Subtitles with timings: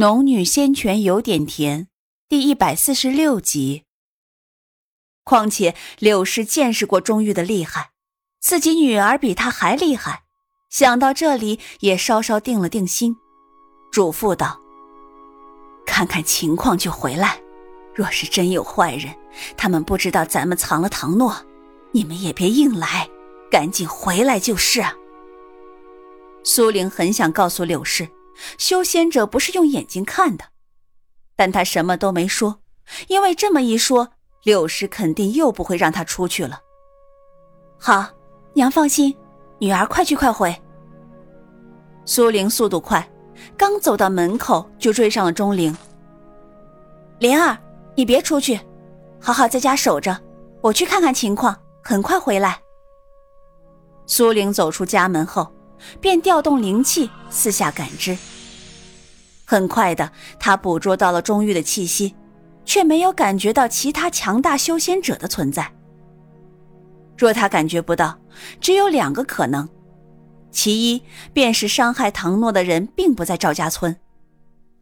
[0.00, 1.88] 农女仙泉有点甜，
[2.26, 3.84] 第一百四十六集。
[5.24, 7.90] 况且柳氏见识过钟玉的厉害，
[8.40, 10.22] 自己女儿比他还厉害，
[10.70, 13.14] 想到这里也稍稍定了定心，
[13.92, 14.58] 嘱咐道
[15.84, 17.38] ：“看看情况就回来。
[17.94, 19.14] 若是真有坏人，
[19.54, 21.36] 他们不知道咱们藏了唐诺，
[21.92, 23.06] 你们也别硬来，
[23.50, 24.82] 赶紧回来就是。”
[26.42, 28.08] 苏玲很想告诉柳氏。
[28.58, 30.44] 修仙者不是用眼睛看的，
[31.36, 32.60] 但他什么都没说，
[33.08, 34.08] 因为这么一说，
[34.42, 36.60] 柳氏肯定又不会让他出去了。
[37.78, 38.06] 好，
[38.54, 39.16] 娘放心，
[39.58, 40.54] 女儿快去快回。
[42.04, 43.08] 苏玲速度快，
[43.56, 45.74] 刚走到门口就追上了钟灵。
[47.18, 47.56] 灵儿，
[47.94, 48.58] 你别出去，
[49.20, 50.18] 好好在家守着，
[50.62, 52.60] 我去看看情况，很快回来。
[54.06, 55.52] 苏玲走出家门后，
[56.00, 58.16] 便调动灵气四下感知。
[59.44, 62.14] 很快的，他捕捉到了钟玉的气息，
[62.64, 65.72] 却没有感觉到其他强大修仙者的存在。
[67.18, 68.18] 若他感觉不到，
[68.60, 69.68] 只有两个可能：
[70.50, 73.92] 其一，便是伤害唐诺的人并不在赵家村；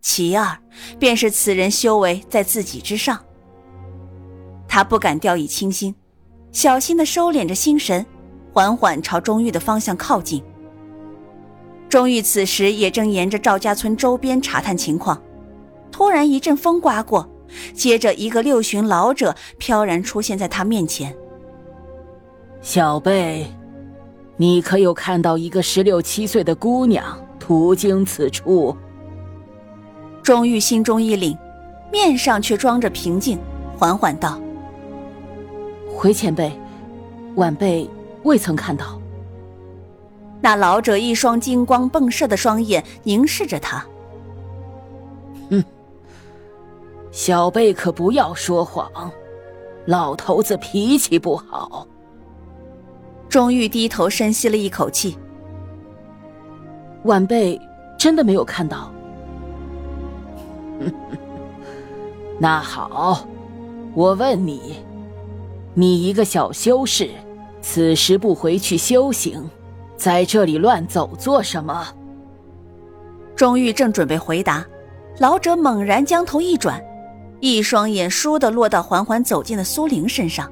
[0.00, 0.58] 其二，
[0.98, 3.18] 便是此人修为在自己之上。
[4.68, 5.94] 他不敢掉以轻心，
[6.52, 8.04] 小心的收敛着心神，
[8.52, 10.44] 缓缓朝钟玉的方向靠近。
[11.88, 15.20] 钟玉此时也正沿着赵家村周边查探情况，
[15.90, 17.26] 突然一阵风刮过，
[17.72, 21.14] 接着一个六旬老者飘然出现在他面前。
[22.60, 23.46] 小贝，
[24.36, 28.76] 你可有看到一个十六七岁的姑娘途经此处？
[30.22, 31.34] 钟玉心中一凛，
[31.90, 33.38] 面上却装着平静，
[33.78, 34.38] 缓缓道
[35.96, 36.52] ：“回前辈，
[37.36, 37.88] 晚辈
[38.24, 38.97] 未曾看到。”
[40.40, 43.84] 那老者一双金光迸射的双眼凝视着他。
[45.50, 45.64] 哼，
[47.10, 49.10] 小辈可不要说谎，
[49.86, 51.86] 老头子脾气不好。
[53.28, 55.18] 钟玉低头深吸了一口气，
[57.04, 57.60] 晚辈
[57.98, 58.90] 真的没有看到。
[62.38, 63.26] 那好，
[63.94, 64.76] 我问你，
[65.74, 67.10] 你一个小修士，
[67.60, 69.50] 此时不回去修行？
[69.98, 71.86] 在这里乱走做什么？
[73.34, 74.64] 钟玉正准备回答，
[75.18, 76.80] 老者猛然将头一转，
[77.40, 80.50] 一双眼倏地落到缓缓走近的苏玲身上。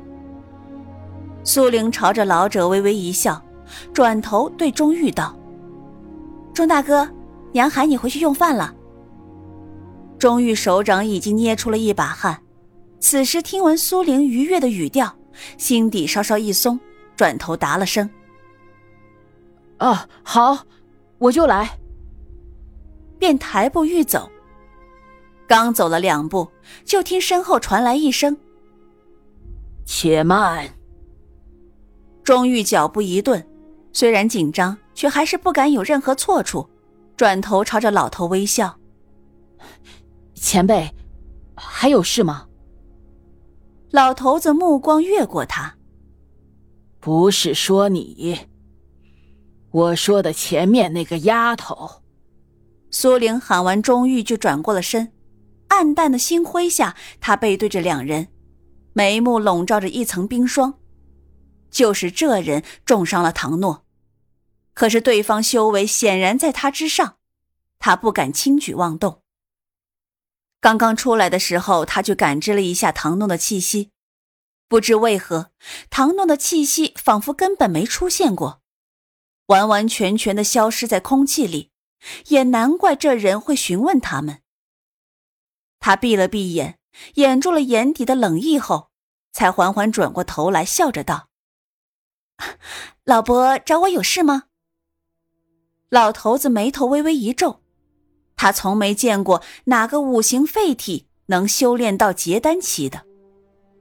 [1.44, 3.40] 苏玲朝着老者微微一笑，
[3.92, 5.36] 转头对钟玉道
[6.52, 7.08] ：“钟大哥，
[7.52, 8.74] 娘喊你回去用饭了。”
[10.18, 12.36] 钟玉手掌已经捏出了一把汗，
[12.98, 15.14] 此时听闻苏玲愉悦的语调，
[15.56, 16.80] 心底稍稍一松，
[17.14, 18.10] 转头答了声。
[19.78, 20.66] 哦，好，
[21.18, 21.78] 我就来。
[23.18, 24.30] 便抬步欲走，
[25.46, 26.46] 刚走了两步，
[26.84, 28.36] 就听身后传来一声
[29.86, 30.68] ：“且慢。”
[32.22, 33.46] 钟玉脚步一顿，
[33.92, 36.68] 虽然紧张，却还是不敢有任何错处，
[37.16, 38.78] 转头朝着老头微笑
[40.34, 40.94] ：“前辈，
[41.54, 42.46] 还有事吗？”
[43.92, 45.76] 老头子目光越过他
[47.00, 48.38] ：“不是说你。”
[49.70, 52.02] 我说的前面那个丫头，
[52.90, 55.12] 苏玲喊完钟玉就转过了身，
[55.68, 58.28] 暗淡的星辉下，她背对着两人，
[58.92, 60.78] 眉目笼罩着一层冰霜。
[61.70, 63.84] 就是这人重伤了唐诺，
[64.72, 67.16] 可是对方修为显然在他之上，
[67.78, 69.20] 他不敢轻举妄动。
[70.60, 73.90] 刚刚出来的时候，他就感知了一下唐诺的气息，
[74.68, 75.50] 不知为何，
[75.90, 78.62] 唐诺的气息仿佛根本没出现过。
[79.46, 81.70] 完完全全的消失在空气里，
[82.28, 84.42] 也难怪这人会询问他们。
[85.78, 86.78] 他闭了闭眼，
[87.14, 88.90] 掩住了眼底的冷意后，
[89.32, 91.28] 才缓缓转过头来，笑着道
[93.04, 94.44] ：“老伯找我有事吗？”
[95.90, 97.62] 老头子眉头微微一皱，
[98.34, 103.04] 他从没见过哪个五行废体能修炼到结丹期的，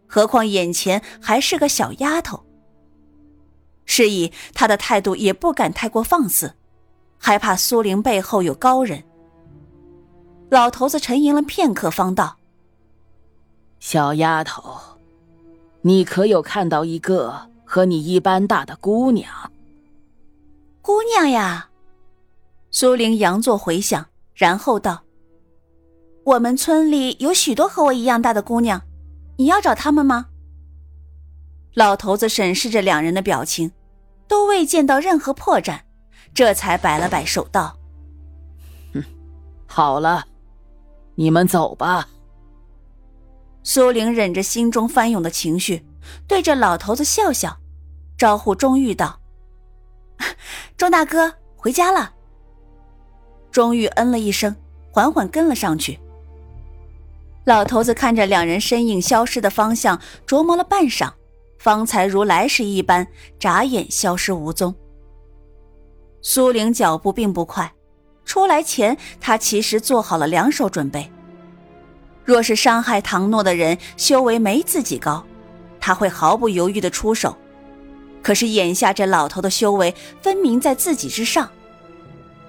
[0.07, 2.45] 何况眼前还是个小丫头。
[3.85, 6.53] 是以，他的态度也不敢太过放肆，
[7.17, 9.03] 害怕苏玲背后有高人。
[10.49, 12.37] 老头子沉吟了片刻，方道
[13.79, 14.79] ：“小丫头，
[15.81, 19.51] 你可有看到一个和你一般大的姑娘？”
[20.81, 21.69] 姑娘呀，
[22.69, 24.05] 苏玲佯作回想，
[24.35, 25.03] 然后道
[26.23, 28.81] ：“我们村里有许多和我一样大的姑娘，
[29.37, 30.27] 你要找她们吗？”
[31.75, 33.71] 老头子审视着两人的表情，
[34.29, 35.81] 都未见到任何破绽，
[36.33, 37.77] 这才摆了摆手道
[38.95, 39.03] ：“哼，
[39.67, 40.25] 好了，
[41.15, 42.07] 你们走吧。
[43.61, 45.85] 苏玲忍着心中翻涌的情绪，
[46.27, 47.57] 对着老头子笑笑，
[48.17, 49.19] 招呼钟玉道
[50.77, 52.13] ：“钟大哥，回家了。”
[53.51, 54.55] 钟玉嗯了一声，
[54.91, 55.99] 缓缓跟了上去。
[57.43, 61.11] 老头子看着两人身影消失的方向，琢磨了半晌，
[61.65, 63.07] 方才如来时一般，
[63.39, 64.75] 眨眼消失无踪。
[66.21, 67.73] 苏玲脚步并不快，
[68.23, 71.11] 出来前她其实做好了两手准备。
[72.23, 75.25] 若是伤害唐诺的人修为没自己高，
[75.79, 77.35] 他会毫不犹豫的出手。
[78.21, 79.91] 可是眼下这老头的修为
[80.21, 81.49] 分明在自己之上，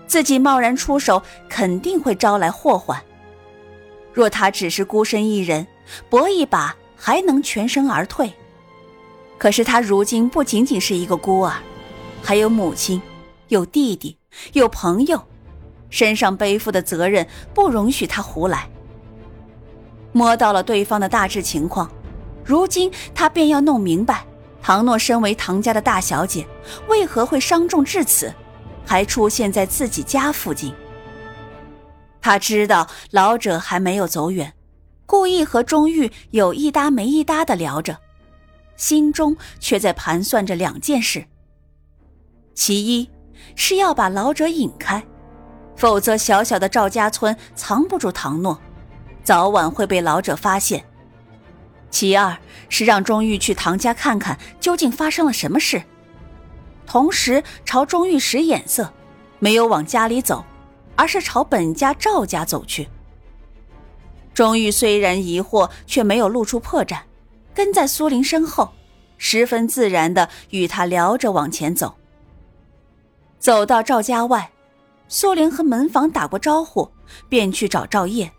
[0.06, 3.02] 自己贸然出手肯定会招来祸患。
[4.12, 5.66] 若他只是孤身一人，
[6.10, 8.30] 搏一把还能全身而退。
[9.38, 11.54] 可是他如今不仅仅是一个孤儿，
[12.22, 13.00] 还有母亲，
[13.48, 14.16] 有弟弟，
[14.54, 15.22] 有朋友，
[15.90, 18.68] 身上背负的责任不容许他胡来。
[20.12, 21.90] 摸到了对方的大致情况，
[22.44, 24.24] 如今他便要弄明白，
[24.62, 26.46] 唐诺身为唐家的大小姐，
[26.88, 28.32] 为何会伤重至此，
[28.86, 30.74] 还出现在自己家附近。
[32.22, 34.54] 他知道老者还没有走远，
[35.04, 37.98] 故意和钟玉有一搭没一搭的聊着，
[38.76, 41.26] 心中却在盘算着两件事：
[42.54, 43.10] 其一
[43.54, 45.02] 是要把老者引开，
[45.76, 48.60] 否则小小的赵家村藏不住唐诺，
[49.22, 50.80] 早晚会被老者发现；
[51.90, 52.36] 其二
[52.68, 55.82] 是让钟玉去唐家看看究竟发生了什么事，
[56.86, 58.92] 同时朝钟玉使眼色，
[59.38, 60.44] 没有往家里走。
[60.98, 62.88] 而是朝本家赵家走去。
[64.32, 67.00] 钟玉虽然疑惑，却没有露出破绽，
[67.56, 68.70] 跟在苏玲身后，
[69.16, 71.96] 十分自然的与他聊着往前走。
[73.38, 74.52] 走到赵家外，
[75.08, 76.92] 苏玲和门房打过招呼，
[77.30, 78.30] 便去找赵烨。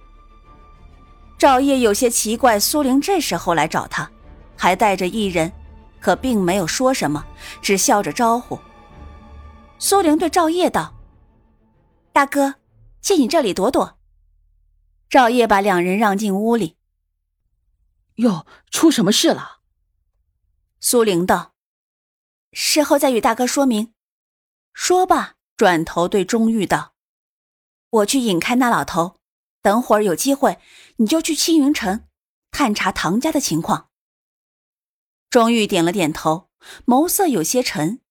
[1.35, 4.07] 赵烨有些奇怪，苏玲这时候来找他，
[4.55, 5.51] 还带着一人，
[5.99, 7.25] 可并没有说什么，
[7.59, 8.59] 只笑着招呼。
[9.79, 10.93] 苏玲对赵烨道。
[12.13, 12.53] 大哥，
[13.01, 13.97] 借你这里躲躲。
[15.09, 16.76] 赵烨把两人让进屋里。
[18.17, 19.61] 哟，出什么事了？
[20.79, 21.55] 苏玲道
[22.53, 23.93] ：“事后再与大哥说明。”
[24.73, 26.93] 说罢，转头对钟玉道
[27.89, 29.19] ：“我去引开那老头，
[29.61, 30.59] 等会儿有机会，
[30.97, 32.07] 你就去青云城
[32.51, 33.89] 探查唐家的情况。”
[35.29, 36.49] 钟玉点了点头，
[36.85, 38.01] 眸色有些沉。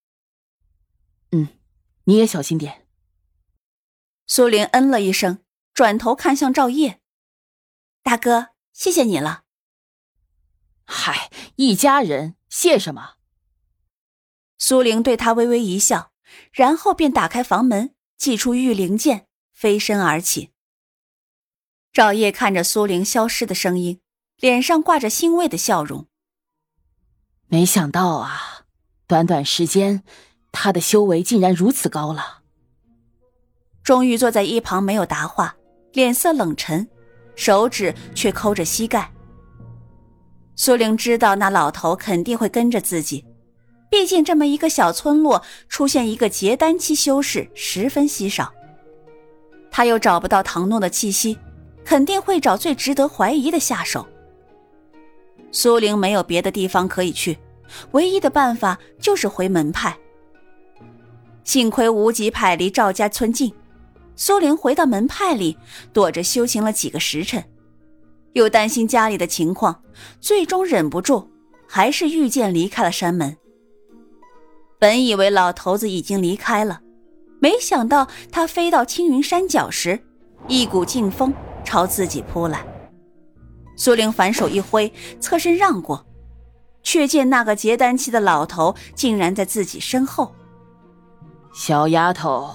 [1.30, 1.48] 嗯，
[2.04, 2.86] 你也小心点。
[4.26, 7.00] 苏玲嗯了一声，转头看向赵烨
[8.02, 9.44] ：“大哥，谢谢你了。
[10.86, 13.16] ”“嗨，一家人，谢什么？”
[14.58, 16.12] 苏玲对他微微一笑，
[16.52, 20.52] 然后便打开房门，祭出御灵剑，飞身而起。
[21.92, 24.00] 赵烨看着苏玲消失的声音，
[24.38, 26.06] 脸上挂着欣慰的笑容。
[27.48, 28.66] 没想到啊，
[29.06, 30.02] 短短时间，
[30.52, 32.42] 他的修为竟然如此高了。
[33.82, 35.56] 钟玉坐在一旁，没有答话，
[35.92, 36.88] 脸色冷沉，
[37.36, 39.12] 手指却抠着膝盖。
[40.56, 43.24] 苏玲知道那老头肯定会跟着自己，
[43.90, 48.52] 毕竟这么一个小村落出现一个结丹期修士十分稀少。
[49.70, 51.38] 他又找不到唐诺的气息，
[51.84, 54.06] 肯定会找最值得怀疑的下手。
[55.52, 57.38] 苏玲没有别的地方可以去，
[57.90, 59.96] 唯一的办法就是回门派。
[61.44, 63.52] 幸亏无极派离赵家村近。
[64.16, 65.58] 苏玲回到门派里，
[65.92, 67.44] 躲着修行了几个时辰，
[68.36, 69.80] 又担心家里的情况，
[70.20, 71.30] 最终忍不住，
[71.66, 73.34] 还是御剑离开了山门。
[74.78, 76.82] 本以为老头子已经离开了，
[77.40, 79.98] 没想到他飞到青云山脚时，
[80.48, 81.32] 一股劲风
[81.64, 82.62] 朝自己扑来。
[83.74, 86.04] 苏玲反手一挥，侧身让过，
[86.82, 90.34] 却见那个结丹期的老头竟然在自己身后。
[91.54, 92.50] 小丫头。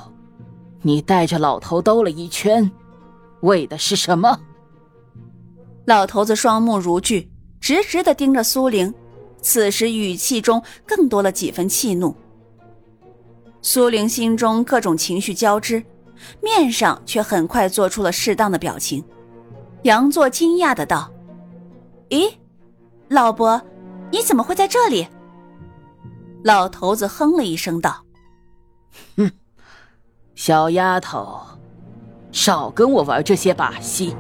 [0.84, 2.72] 你带着老头兜了一圈，
[3.42, 4.40] 为的是什么？
[5.86, 8.94] 老头子双目如炬，直直的盯着苏玲，
[9.42, 12.16] 此时语气中更多了几分气怒。
[13.62, 15.84] 苏玲心中各种情绪交织，
[16.42, 19.04] 面上却很快做出了适当的表情，
[19.84, 21.12] 杨作惊讶的道
[22.10, 22.32] ：“咦，
[23.10, 23.62] 老伯，
[24.12, 25.08] 你怎么会在这里？”
[26.44, 28.04] 老头子哼了一声道
[29.18, 29.32] ：“哼。”
[30.34, 31.40] 小丫头，
[32.32, 34.16] 少跟我玩这些把戏，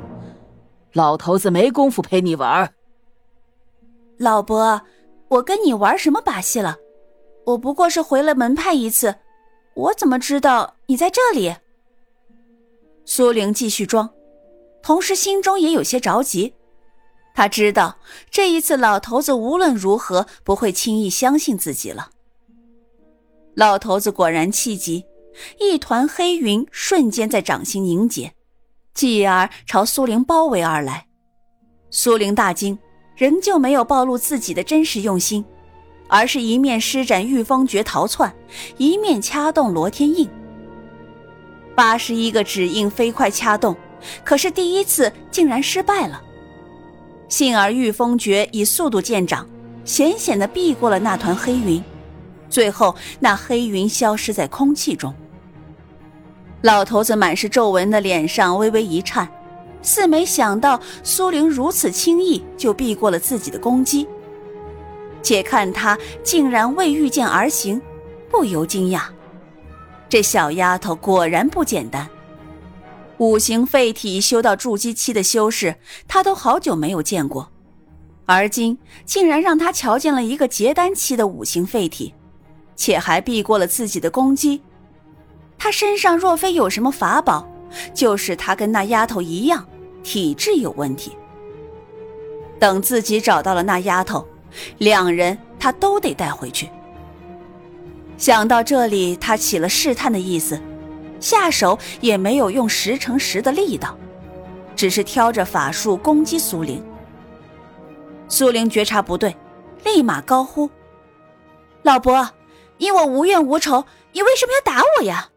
[0.94, 2.74] 老头子没工夫陪你玩。
[4.18, 4.82] 老伯，
[5.30, 6.78] 我跟你玩什么把戏了？
[7.46, 9.16] 我不过是回了门派一次，
[9.74, 11.56] 我怎么知道你在这里？
[13.06, 14.10] 苏玲继续装，
[14.84, 16.54] 同时心中也有些着急。
[17.34, 17.98] 他知道
[18.30, 22.10] 这一次老头子无论如何不会轻易相信自己了。
[23.56, 25.06] 老头子果然气急，
[25.60, 28.34] 一团黑云瞬间在掌心凝结，
[28.94, 31.06] 继而朝苏玲包围而来。
[31.90, 32.78] 苏玲大惊，
[33.16, 35.44] 仍旧没有暴露自己的真实用心，
[36.08, 38.34] 而是一面施展御风诀逃窜，
[38.78, 40.30] 一面掐动罗天印。
[41.76, 43.76] 八十一个指印飞快掐动，
[44.24, 46.22] 可是第一次竟然失败了。
[47.30, 49.48] 幸而御风诀以速度见长，
[49.86, 51.82] 险险地避过了那团黑云，
[52.50, 55.14] 最后那黑云消失在空气中。
[56.62, 59.28] 老头子满是皱纹的脸上微微一颤，
[59.82, 64.08] 似没想到苏玲如此轻易就避过了自己的攻击。
[65.24, 67.82] 且看他竟然未御剑而行，
[68.30, 69.04] 不由惊讶。
[70.10, 72.08] 这小丫头果然不简单。
[73.18, 75.76] 五行废体修到筑基期的修士，
[76.08, 77.50] 他都好久没有见过，
[78.26, 82.14] 而今竟然让他瞧见了一个结丹期的五行废体，
[82.76, 84.62] 且还避过了自己的攻击。
[85.64, 87.48] 他身上若非有什么法宝，
[87.94, 89.64] 就是他跟那丫头一样，
[90.02, 91.16] 体质有问题。
[92.60, 94.28] 等自己找到了那丫头，
[94.80, 96.68] 两人他都得带回去。
[98.18, 100.60] 想到这里，他起了试探的意思。
[101.20, 103.96] 下手也没有用十乘十的力道，
[104.76, 106.84] 只是挑着法术攻击苏玲。
[108.28, 109.36] 苏玲觉察不对，
[109.84, 110.68] 立马高呼
[111.84, 112.28] ：“老伯，
[112.80, 115.30] 你我无怨无仇，你为什么要打我呀？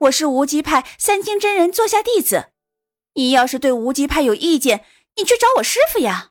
[0.00, 2.52] 我是无极派三清真人座下弟子，
[3.14, 6.30] 你要是对无极派有意见，你去找我师傅呀。”